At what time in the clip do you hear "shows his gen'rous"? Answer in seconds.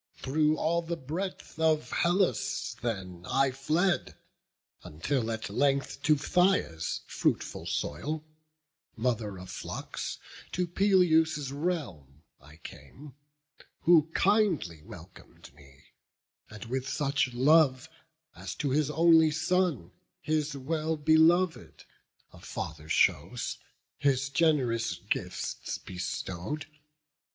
22.89-24.95